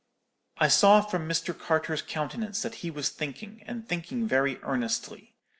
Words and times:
"I 0.57 0.67
saw 0.67 1.01
from 1.01 1.29
Mr. 1.29 1.55
Carter's 1.55 2.01
countenance 2.01 2.63
that 2.63 2.73
he 2.81 2.89
was 2.89 3.09
thinking, 3.09 3.61
and 3.67 3.87
thinking 3.87 4.27
very 4.27 4.57
earnestly. 4.63 5.35